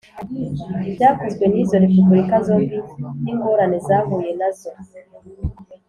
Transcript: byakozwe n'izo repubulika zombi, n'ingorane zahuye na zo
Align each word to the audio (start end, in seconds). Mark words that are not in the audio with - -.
byakozwe 0.93 1.43
n'izo 1.47 1.75
repubulika 1.83 2.35
zombi, 2.45 2.77
n'ingorane 3.23 3.77
zahuye 3.87 4.31
na 4.39 4.49
zo 4.57 4.71